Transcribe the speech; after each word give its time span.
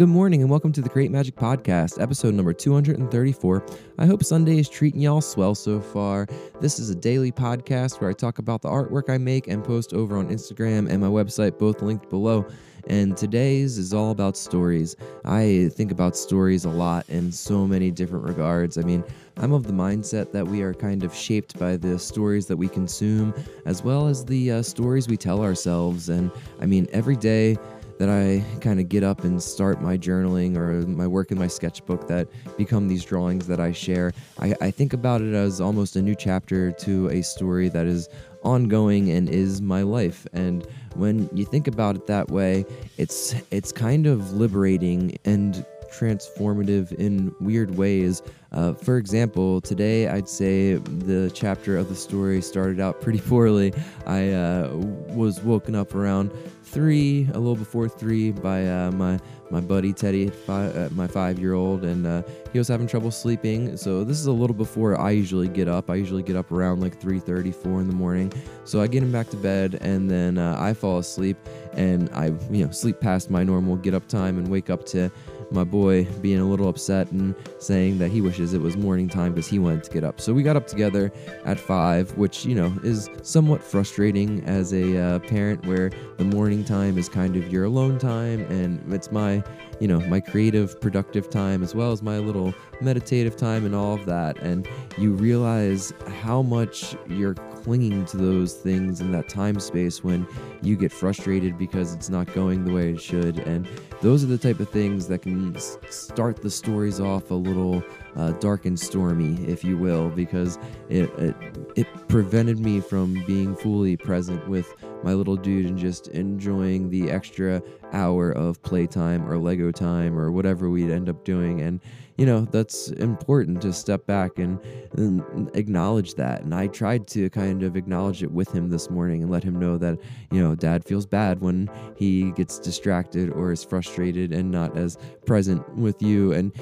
Good 0.00 0.08
morning 0.08 0.40
and 0.40 0.50
welcome 0.50 0.72
to 0.72 0.80
the 0.80 0.88
Create 0.88 1.10
Magic 1.10 1.36
Podcast, 1.36 2.00
episode 2.00 2.32
number 2.32 2.54
234. 2.54 3.66
I 3.98 4.06
hope 4.06 4.24
Sunday 4.24 4.58
is 4.58 4.66
treating 4.66 5.02
y'all 5.02 5.20
swell 5.20 5.54
so 5.54 5.78
far. 5.78 6.26
This 6.58 6.78
is 6.78 6.88
a 6.88 6.94
daily 6.94 7.30
podcast 7.30 8.00
where 8.00 8.08
I 8.08 8.14
talk 8.14 8.38
about 8.38 8.62
the 8.62 8.70
artwork 8.70 9.10
I 9.10 9.18
make 9.18 9.46
and 9.46 9.62
post 9.62 9.92
over 9.92 10.16
on 10.16 10.30
Instagram 10.30 10.88
and 10.88 11.02
my 11.02 11.06
website, 11.06 11.58
both 11.58 11.82
linked 11.82 12.08
below. 12.08 12.46
And 12.86 13.14
today's 13.14 13.76
is 13.76 13.92
all 13.92 14.10
about 14.10 14.38
stories. 14.38 14.96
I 15.26 15.68
think 15.74 15.92
about 15.92 16.16
stories 16.16 16.64
a 16.64 16.70
lot 16.70 17.06
in 17.10 17.30
so 17.30 17.66
many 17.66 17.90
different 17.90 18.24
regards. 18.24 18.78
I 18.78 18.80
mean, 18.80 19.04
I'm 19.36 19.52
of 19.52 19.66
the 19.66 19.74
mindset 19.74 20.32
that 20.32 20.46
we 20.46 20.62
are 20.62 20.72
kind 20.72 21.04
of 21.04 21.14
shaped 21.14 21.58
by 21.58 21.76
the 21.76 21.98
stories 21.98 22.46
that 22.46 22.56
we 22.56 22.68
consume, 22.68 23.34
as 23.66 23.84
well 23.84 24.08
as 24.08 24.24
the 24.24 24.50
uh, 24.50 24.62
stories 24.62 25.08
we 25.08 25.18
tell 25.18 25.42
ourselves. 25.42 26.08
And 26.08 26.30
I 26.58 26.64
mean, 26.64 26.86
every 26.90 27.16
day, 27.16 27.58
that 28.00 28.08
I 28.08 28.42
kind 28.60 28.80
of 28.80 28.88
get 28.88 29.04
up 29.04 29.24
and 29.24 29.42
start 29.42 29.82
my 29.82 29.98
journaling 29.98 30.56
or 30.56 30.86
my 30.86 31.06
work 31.06 31.30
in 31.30 31.38
my 31.38 31.46
sketchbook 31.46 32.08
that 32.08 32.28
become 32.56 32.88
these 32.88 33.04
drawings 33.04 33.46
that 33.46 33.60
I 33.60 33.72
share. 33.72 34.14
I, 34.38 34.54
I 34.58 34.70
think 34.70 34.94
about 34.94 35.20
it 35.20 35.34
as 35.34 35.60
almost 35.60 35.96
a 35.96 36.02
new 36.02 36.14
chapter 36.14 36.72
to 36.72 37.10
a 37.10 37.20
story 37.20 37.68
that 37.68 37.84
is 37.86 38.08
ongoing 38.42 39.10
and 39.10 39.28
is 39.28 39.60
my 39.60 39.82
life. 39.82 40.26
And 40.32 40.66
when 40.94 41.28
you 41.34 41.44
think 41.44 41.68
about 41.68 41.94
it 41.94 42.06
that 42.06 42.30
way, 42.30 42.64
it's 42.96 43.34
it's 43.50 43.70
kind 43.70 44.06
of 44.06 44.32
liberating 44.32 45.18
and 45.26 45.62
transformative 45.90 46.92
in 46.92 47.34
weird 47.40 47.76
ways. 47.76 48.22
Uh, 48.52 48.74
for 48.74 48.96
example, 48.96 49.60
today 49.60 50.08
I'd 50.08 50.28
say 50.28 50.74
the 50.74 51.30
chapter 51.34 51.76
of 51.76 51.88
the 51.88 51.94
story 51.94 52.42
started 52.42 52.80
out 52.80 53.00
pretty 53.00 53.20
poorly. 53.28 53.72
I 54.06 54.30
uh, 54.30 54.70
was 55.08 55.40
woken 55.42 55.74
up 55.74 55.94
around 55.94 56.32
three, 56.70 57.28
a 57.34 57.38
little 57.38 57.56
before 57.56 57.88
three, 57.88 58.30
by 58.30 58.66
uh, 58.66 58.90
my 58.92 59.18
my 59.50 59.60
buddy 59.60 59.92
Teddy, 59.92 60.28
five, 60.28 60.76
uh, 60.76 60.88
my 60.94 61.08
five-year-old, 61.08 61.84
and 61.84 62.06
uh, 62.06 62.22
he 62.52 62.58
was 62.58 62.68
having 62.68 62.86
trouble 62.86 63.10
sleeping. 63.10 63.76
So 63.76 64.04
this 64.04 64.20
is 64.20 64.26
a 64.26 64.32
little 64.32 64.54
before 64.54 64.98
I 65.00 65.10
usually 65.10 65.48
get 65.48 65.66
up. 65.66 65.90
I 65.90 65.96
usually 65.96 66.22
get 66.22 66.36
up 66.36 66.52
around 66.52 66.80
like 66.80 67.00
3:30, 67.00 67.52
4 67.52 67.80
in 67.80 67.88
the 67.88 67.94
morning. 67.94 68.32
So 68.64 68.80
I 68.80 68.86
get 68.86 69.02
him 69.02 69.10
back 69.10 69.28
to 69.30 69.36
bed, 69.36 69.78
and 69.80 70.08
then 70.08 70.38
uh, 70.38 70.56
I 70.58 70.72
fall 70.72 70.98
asleep, 70.98 71.36
and 71.72 72.08
I 72.10 72.26
you 72.50 72.64
know 72.64 72.70
sleep 72.70 73.00
past 73.00 73.30
my 73.30 73.42
normal 73.42 73.76
get 73.76 73.94
up 73.94 74.06
time 74.06 74.38
and 74.38 74.48
wake 74.48 74.70
up 74.70 74.86
to 74.86 75.10
my 75.50 75.64
boy 75.64 76.04
being 76.20 76.40
a 76.40 76.44
little 76.44 76.68
upset 76.68 77.10
and 77.12 77.34
saying 77.58 77.98
that 77.98 78.10
he 78.10 78.20
wishes 78.20 78.54
it 78.54 78.60
was 78.60 78.76
morning 78.76 79.08
time 79.08 79.32
because 79.32 79.48
he 79.48 79.58
wanted 79.58 79.84
to 79.84 79.90
get 79.90 80.04
up. 80.04 80.20
So 80.20 80.32
we 80.32 80.42
got 80.42 80.56
up 80.56 80.66
together 80.66 81.12
at 81.44 81.58
five, 81.58 82.16
which, 82.16 82.44
you 82.44 82.54
know, 82.54 82.72
is 82.82 83.08
somewhat 83.22 83.62
frustrating 83.62 84.44
as 84.44 84.72
a 84.72 84.96
uh, 84.96 85.18
parent 85.20 85.66
where 85.66 85.90
the 86.18 86.24
morning 86.24 86.64
time 86.64 86.98
is 86.98 87.08
kind 87.08 87.36
of 87.36 87.52
your 87.52 87.64
alone 87.64 87.98
time 87.98 88.40
and 88.50 88.80
it's 88.92 89.10
my, 89.10 89.42
you 89.80 89.88
know, 89.88 90.00
my 90.00 90.20
creative, 90.20 90.80
productive 90.80 91.30
time 91.30 91.62
as 91.62 91.74
well 91.74 91.92
as 91.92 92.02
my 92.02 92.18
little 92.18 92.54
meditative 92.80 93.36
time 93.36 93.64
and 93.64 93.74
all 93.74 93.94
of 93.94 94.06
that. 94.06 94.38
And 94.38 94.68
you 94.98 95.12
realize 95.12 95.92
how 96.22 96.42
much 96.42 96.96
you're 97.08 97.34
clinging 97.62 98.06
to 98.06 98.16
those 98.16 98.54
things 98.54 99.00
in 99.00 99.12
that 99.12 99.28
time 99.28 99.60
space 99.60 100.02
when 100.02 100.26
you 100.62 100.76
get 100.76 100.92
frustrated 100.92 101.58
because 101.58 101.94
it's 101.94 102.08
not 102.08 102.32
going 102.34 102.64
the 102.64 102.72
way 102.72 102.90
it 102.90 103.00
should. 103.00 103.38
And 103.40 103.68
those 104.00 104.24
are 104.24 104.28
the 104.28 104.38
type 104.38 104.60
of 104.60 104.68
things 104.70 105.06
that 105.08 105.22
can 105.22 105.56
start 105.90 106.42
the 106.42 106.50
stories 106.50 107.00
off 107.00 107.30
a 107.30 107.34
little 107.34 107.82
uh, 108.16 108.32
dark 108.32 108.64
and 108.64 108.78
stormy, 108.78 109.44
if 109.46 109.62
you 109.62 109.76
will, 109.76 110.08
because 110.10 110.58
it, 110.88 111.10
it 111.18 111.36
it 111.76 112.08
prevented 112.08 112.58
me 112.58 112.80
from 112.80 113.22
being 113.26 113.54
fully 113.54 113.96
present 113.96 114.46
with 114.48 114.74
my 115.02 115.14
little 115.14 115.36
dude 115.36 115.66
and 115.66 115.78
just 115.78 116.08
enjoying 116.08 116.90
the 116.90 117.10
extra 117.10 117.62
hour 117.92 118.30
of 118.30 118.62
playtime 118.62 119.28
or 119.28 119.38
Lego 119.38 119.70
time 119.70 120.18
or 120.18 120.30
whatever 120.30 120.70
we'd 120.70 120.90
end 120.90 121.08
up 121.08 121.24
doing. 121.24 121.60
And 121.60 121.80
you 122.20 122.26
know 122.26 122.42
that's 122.50 122.90
important 122.90 123.62
to 123.62 123.72
step 123.72 124.06
back 124.06 124.38
and, 124.38 124.60
and, 124.98 125.50
acknowledge 125.56 126.14
that 126.16 126.42
and 126.42 126.54
i 126.54 126.66
tried 126.66 127.06
to 127.06 127.30
kind 127.30 127.62
of 127.62 127.76
acknowledge 127.76 128.22
it 128.22 128.30
with 128.30 128.52
him 128.52 128.68
this 128.68 128.90
morning 128.90 129.22
and 129.22 129.30
let 129.30 129.42
him 129.42 129.58
know 129.58 129.78
that 129.78 129.98
you 130.30 130.38
know 130.38 130.54
dad 130.54 130.84
feels 130.84 131.06
bad 131.06 131.40
when 131.40 131.68
he 131.96 132.30
gets 132.32 132.58
distracted 132.58 133.30
or 133.30 133.52
is 133.52 133.64
frustrated 133.64 134.34
and 134.34 134.50
not 134.50 134.76
as 134.76 134.98
present 135.24 135.66
with 135.76 136.02
you 136.02 136.30
and 136.32 136.52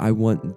i 0.00 0.10
want 0.10 0.56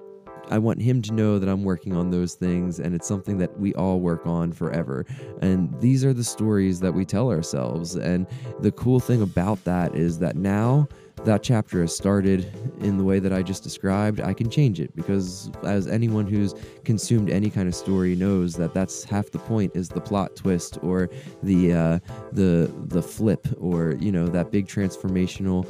I 0.50 0.58
want 0.58 0.82
him 0.82 1.02
to 1.04 1.14
know 1.14 1.40
that 1.40 1.50
I'm 1.50 1.64
working 1.64 1.96
on 1.96 2.12
those 2.12 2.36
things 2.36 2.80
and 2.80 2.94
it's 2.96 3.08
something 3.08 3.38
that 3.40 3.60
we 3.60 3.74
all 3.76 4.00
work 4.00 4.26
on 4.26 4.52
forever. 4.52 5.06
And 5.42 5.74
these 5.82 6.04
are 6.06 6.14
the 6.14 6.24
stories 6.24 6.80
that 6.82 6.94
we 6.94 7.06
tell 7.06 7.32
ourselves. 7.32 7.96
And 7.96 8.28
the 8.60 8.72
cool 8.72 9.00
thing 9.00 9.22
about 9.22 9.64
that 9.66 9.96
is 9.96 10.20
that 10.20 10.36
now 10.36 10.88
that 11.24 11.42
chapter 11.42 11.82
has 11.82 11.96
started 11.96 12.52
in 12.82 12.98
the 12.98 13.04
way 13.04 13.20
that 13.20 13.34
I 13.34 13.42
just 13.42 13.64
described, 13.64 14.20
I 14.20 14.34
can 14.34 14.50
change 14.50 14.80
it 14.80 14.96
because 14.96 15.50
as 15.64 15.88
anyone 15.88 16.28
who's 16.28 16.54
consumed 16.84 17.30
any 17.30 17.50
kind 17.50 17.68
of 17.68 17.76
story 17.76 18.16
knows 18.16 18.54
that 18.56 18.74
that's 18.74 19.04
half 19.04 19.32
the 19.32 19.40
point 19.40 19.76
is 19.76 19.90
the 19.90 20.02
plot 20.02 20.36
twist 20.36 20.78
or 20.84 21.10
the 21.42 21.74
uh, 21.74 22.00
the 22.32 22.72
the 22.88 23.02
flip 23.02 23.48
or 23.60 23.96
you 24.00 24.12
know 24.12 24.28
that 24.28 24.52
big 24.52 24.68
transformational 24.68 25.66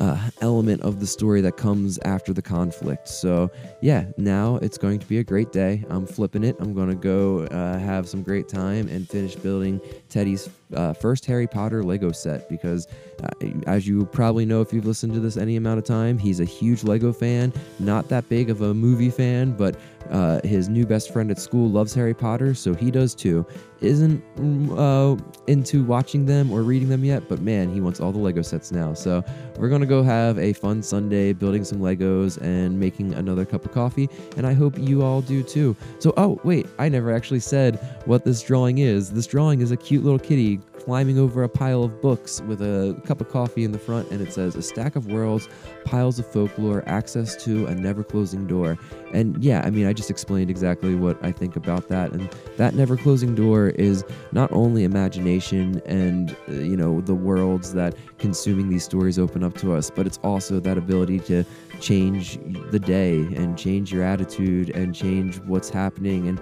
uh, 0.00 0.30
element 0.40 0.82
of 0.82 0.98
the 0.98 1.06
story 1.06 1.40
that 1.42 1.56
comes 1.56 1.98
after 2.00 2.32
the 2.32 2.42
conflict. 2.42 3.08
So, 3.08 3.50
yeah, 3.80 4.06
now 4.16 4.56
it's 4.56 4.78
going 4.78 4.98
to 4.98 5.06
be 5.06 5.18
a 5.18 5.24
great 5.24 5.52
day. 5.52 5.84
I'm 5.88 6.06
flipping 6.06 6.42
it. 6.42 6.56
I'm 6.58 6.74
going 6.74 6.88
to 6.88 6.94
go 6.94 7.44
uh, 7.44 7.78
have 7.78 8.08
some 8.08 8.22
great 8.22 8.48
time 8.48 8.88
and 8.88 9.08
finish 9.08 9.36
building 9.36 9.80
Teddy's 10.08 10.48
uh, 10.74 10.92
first 10.92 11.24
Harry 11.26 11.46
Potter 11.46 11.82
Lego 11.82 12.12
set 12.12 12.48
because, 12.48 12.86
uh, 13.22 13.46
as 13.66 13.86
you 13.86 14.06
probably 14.06 14.44
know 14.44 14.60
if 14.60 14.72
you've 14.72 14.86
listened 14.86 15.14
to 15.14 15.20
this 15.20 15.36
any 15.36 15.56
amount 15.56 15.78
of 15.78 15.84
time, 15.84 16.18
he's 16.18 16.40
a 16.40 16.44
huge 16.44 16.84
Lego 16.84 17.12
fan. 17.12 17.52
Not 17.78 18.08
that 18.08 18.28
big 18.28 18.50
of 18.50 18.62
a 18.62 18.74
movie 18.74 19.10
fan, 19.10 19.52
but 19.52 19.76
uh, 20.10 20.40
his 20.44 20.68
new 20.68 20.86
best 20.86 21.12
friend 21.12 21.30
at 21.30 21.38
school 21.38 21.68
loves 21.68 21.94
Harry 21.94 22.14
Potter, 22.14 22.54
so 22.54 22.74
he 22.74 22.90
does 22.90 23.14
too. 23.14 23.46
Isn't 23.80 24.22
mm, 24.36 24.70
uh, 24.76 25.22
into 25.46 25.84
watching 25.84 26.26
them 26.26 26.50
or 26.50 26.62
reading 26.62 26.88
them 26.88 27.04
yet, 27.04 27.28
but 27.28 27.40
man, 27.40 27.72
he 27.72 27.80
wants 27.80 28.00
all 28.00 28.12
the 28.12 28.18
Lego 28.18 28.42
sets 28.42 28.72
now. 28.72 28.92
So 28.92 29.22
we're 29.56 29.68
gonna 29.68 29.86
go 29.86 30.02
have 30.02 30.38
a 30.38 30.52
fun 30.52 30.82
Sunday 30.82 31.32
building 31.32 31.64
some 31.64 31.78
Legos 31.78 32.40
and 32.40 32.78
making 32.78 33.14
another 33.14 33.44
cup 33.44 33.64
of 33.64 33.72
coffee, 33.72 34.08
and 34.36 34.46
I 34.46 34.52
hope 34.52 34.78
you 34.78 35.02
all 35.02 35.22
do 35.22 35.42
too. 35.42 35.76
So, 35.98 36.12
oh, 36.16 36.40
wait, 36.44 36.66
I 36.78 36.88
never 36.88 37.12
actually 37.12 37.40
said 37.40 37.76
what 38.04 38.24
this 38.24 38.42
drawing 38.42 38.78
is. 38.78 39.10
This 39.10 39.26
drawing 39.26 39.60
is 39.60 39.70
a 39.70 39.76
cute 39.76 40.04
little 40.04 40.18
kitty 40.18 40.59
climbing 40.84 41.18
over 41.18 41.42
a 41.42 41.48
pile 41.48 41.82
of 41.82 42.00
books 42.00 42.40
with 42.42 42.60
a 42.62 43.00
cup 43.06 43.20
of 43.20 43.28
coffee 43.28 43.64
in 43.64 43.72
the 43.72 43.78
front, 43.78 44.10
and 44.10 44.20
it 44.20 44.32
says, 44.32 44.56
A 44.56 44.62
stack 44.62 44.96
of 44.96 45.06
worlds, 45.06 45.48
piles 45.84 46.18
of 46.18 46.26
folklore, 46.26 46.82
access 46.86 47.36
to 47.44 47.66
a 47.66 47.74
never 47.74 48.02
closing 48.02 48.46
door. 48.46 48.78
And 49.12 49.42
yeah, 49.42 49.62
I 49.64 49.70
mean, 49.70 49.86
I 49.86 49.92
just 49.92 50.10
explained 50.10 50.50
exactly 50.50 50.94
what 50.94 51.22
I 51.24 51.32
think 51.32 51.56
about 51.56 51.88
that. 51.88 52.12
And 52.12 52.30
that 52.56 52.74
never 52.74 52.96
closing 52.96 53.34
door 53.34 53.68
is 53.70 54.04
not 54.32 54.50
only 54.52 54.84
imagination 54.84 55.82
and, 55.84 56.36
uh, 56.48 56.52
you 56.52 56.76
know, 56.76 57.00
the 57.00 57.14
worlds 57.14 57.74
that 57.74 57.94
consuming 58.18 58.68
these 58.68 58.84
stories 58.84 59.18
open 59.18 59.44
up 59.44 59.54
to 59.58 59.74
us, 59.74 59.90
but 59.90 60.06
it's 60.06 60.18
also 60.18 60.60
that 60.60 60.78
ability 60.78 61.20
to 61.20 61.44
change 61.80 62.38
the 62.70 62.78
day 62.78 63.18
and 63.36 63.58
change 63.58 63.92
your 63.92 64.02
attitude 64.02 64.70
and 64.70 64.94
change 64.94 65.38
what's 65.40 65.70
happening. 65.70 66.28
And 66.28 66.40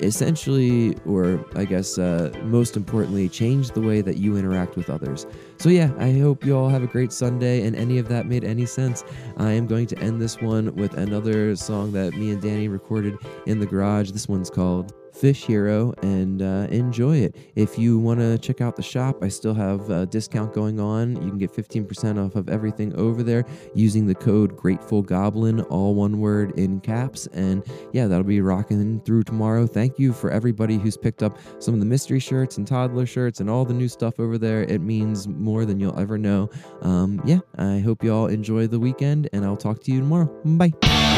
essentially, 0.00 0.96
or 1.06 1.44
I 1.54 1.64
guess 1.64 1.98
uh, 1.98 2.32
most 2.42 2.76
importantly, 2.76 3.28
change 3.28 3.70
the 3.70 3.80
way 3.80 4.00
that 4.00 4.16
you 4.16 4.36
interact 4.36 4.76
with 4.76 4.90
others. 4.90 5.26
So, 5.58 5.68
yeah, 5.68 5.92
I 5.98 6.12
hope 6.12 6.44
you 6.44 6.56
all 6.56 6.68
have 6.68 6.82
a 6.82 6.86
great 6.86 7.12
Sunday 7.12 7.66
and 7.66 7.76
any 7.76 7.98
of 7.98 8.08
that 8.08 8.26
made 8.26 8.44
any 8.44 8.66
sense. 8.66 9.04
I 9.36 9.52
am 9.52 9.66
going 9.66 9.86
to 9.88 9.98
end 9.98 10.20
this 10.20 10.40
one 10.40 10.74
with 10.74 10.94
another 10.94 11.54
song 11.56 11.92
that 11.92 12.14
me 12.14 12.30
and 12.30 12.42
Danny 12.42 12.68
recorded 12.68 13.16
in 13.46 13.60
the 13.60 13.66
garage. 13.66 14.10
This 14.10 14.28
one's 14.28 14.50
called 14.50 14.92
Fish 15.20 15.46
Hero 15.46 15.94
and 16.02 16.42
uh, 16.42 16.66
enjoy 16.70 17.18
it. 17.18 17.36
If 17.54 17.78
you 17.78 17.98
want 17.98 18.20
to 18.20 18.38
check 18.38 18.60
out 18.60 18.76
the 18.76 18.82
shop, 18.82 19.22
I 19.22 19.28
still 19.28 19.54
have 19.54 19.88
a 19.90 20.06
discount 20.06 20.52
going 20.52 20.78
on. 20.80 21.16
You 21.22 21.30
can 21.30 21.38
get 21.38 21.52
15% 21.52 22.24
off 22.24 22.36
of 22.36 22.48
everything 22.48 22.94
over 22.96 23.22
there 23.22 23.44
using 23.74 24.06
the 24.06 24.14
code 24.14 24.56
Grateful 24.56 25.02
Goblin, 25.02 25.60
all 25.62 25.94
one 25.94 26.20
word 26.20 26.58
in 26.58 26.80
caps. 26.80 27.26
And 27.28 27.64
yeah, 27.92 28.06
that'll 28.06 28.24
be 28.24 28.40
rocking 28.40 29.00
through 29.00 29.24
tomorrow. 29.24 29.66
Thank 29.66 29.98
you 29.98 30.12
for 30.12 30.30
everybody 30.30 30.76
who's 30.76 30.96
picked 30.96 31.22
up 31.22 31.38
some 31.58 31.74
of 31.74 31.80
the 31.80 31.86
mystery 31.86 32.20
shirts 32.20 32.58
and 32.58 32.66
toddler 32.66 33.06
shirts 33.06 33.40
and 33.40 33.48
all 33.48 33.64
the 33.64 33.74
new 33.74 33.88
stuff 33.88 34.20
over 34.20 34.38
there. 34.38 34.62
It 34.62 34.80
means 34.80 35.26
more 35.28 35.64
than 35.64 35.80
you'll 35.80 35.98
ever 35.98 36.18
know. 36.18 36.50
Um, 36.82 37.22
yeah, 37.24 37.38
I 37.56 37.78
hope 37.78 38.04
you 38.04 38.12
all 38.12 38.26
enjoy 38.26 38.66
the 38.66 38.78
weekend, 38.78 39.28
and 39.32 39.44
I'll 39.44 39.56
talk 39.56 39.82
to 39.84 39.92
you 39.92 40.00
tomorrow. 40.00 40.26
Bye. 40.44 41.15